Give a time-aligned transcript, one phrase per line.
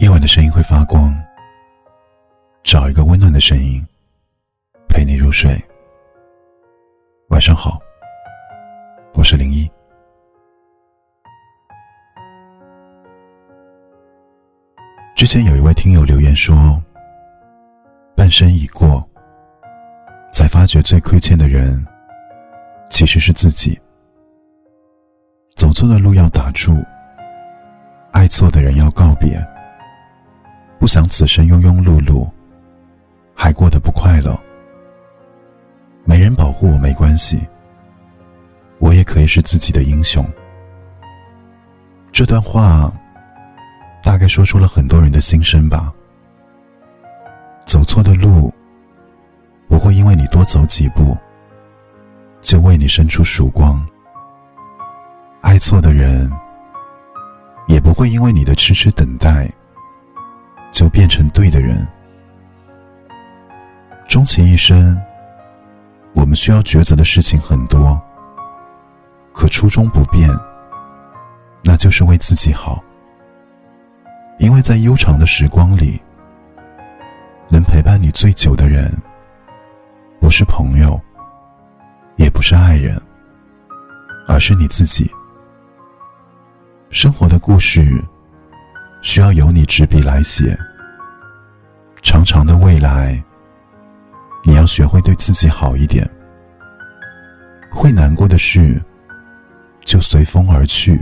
[0.00, 1.14] 夜晚的声音会发光，
[2.64, 3.86] 找一个温暖的声音
[4.88, 5.50] 陪你入睡。
[7.28, 7.78] 晚上好，
[9.12, 9.70] 我是零一。
[15.14, 16.82] 之前有一位听友留言说
[18.16, 19.06] ：“半生已过，
[20.32, 21.86] 才发觉最亏欠的人
[22.88, 23.78] 其实是自己。
[25.54, 26.82] 走错的路要打住，
[28.12, 29.38] 爱错的人要告别。
[30.80, 32.28] 不想此生庸庸碌碌，
[33.34, 34.36] 还过得不快乐。
[36.04, 37.46] 没人保护我没关系，
[38.78, 40.28] 我也可以是自己的英雄。”
[42.10, 42.92] 这段话。
[44.02, 45.92] 大概说出了很多人的心声吧。
[47.66, 48.52] 走错的路，
[49.68, 51.14] 不会因为你多走几步，
[52.40, 53.78] 就为你伸出曙光；
[55.42, 56.32] 爱错的人，
[57.68, 59.48] 也不会因为你的痴痴等待，
[60.70, 61.86] 就变成对的人。
[64.08, 65.00] 终其一生，
[66.14, 68.00] 我们需要抉择的事情很多，
[69.32, 70.28] 可初衷不变，
[71.62, 72.82] 那就是为自己好。
[74.38, 76.00] 因为在悠长的时光里，
[77.48, 78.90] 能陪伴你最久的人，
[80.18, 80.98] 不是朋友，
[82.16, 83.00] 也不是爱人，
[84.26, 85.10] 而是你自己。
[86.88, 88.02] 生活的故事，
[89.02, 90.56] 需要由你执笔来写。
[92.02, 93.22] 长长的未来，
[94.44, 96.08] 你要学会对自己好一点。
[97.70, 98.82] 会难过的事，
[99.84, 100.96] 就随风而去；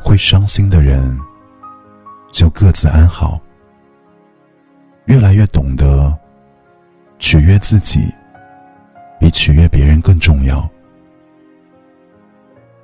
[0.00, 1.18] 会伤心的人。
[2.30, 3.40] 就各自安好。
[5.06, 6.14] 越来越懂得，
[7.18, 8.12] 取悦自己，
[9.18, 10.68] 比取悦别人更重要。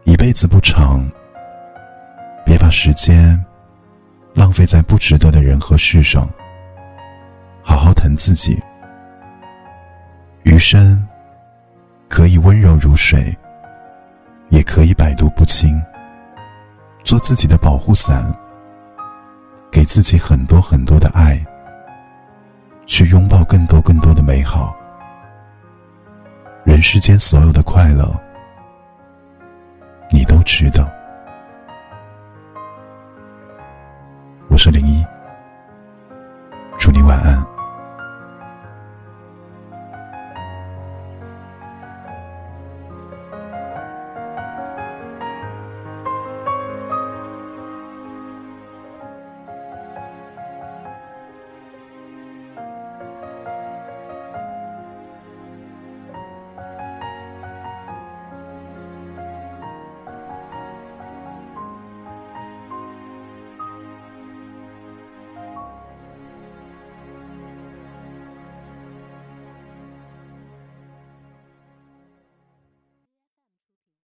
[0.05, 1.07] 一辈子不长，
[2.45, 3.44] 别把时间
[4.65, 6.27] 费在不值得的人和事上。
[7.63, 8.59] 好好疼自己，
[10.45, 11.07] 余生
[12.09, 13.37] 可以温柔如水，
[14.49, 15.79] 也可以百毒不侵。
[17.05, 18.35] 做自己的保护伞。
[19.71, 21.37] 给自己很多很多的爱，
[22.87, 24.73] 去拥抱更多更多的美好。
[26.65, 28.09] 人世间所有的快乐，
[30.13, 30.89] 你都值得。
[34.49, 35.14] 我是零一。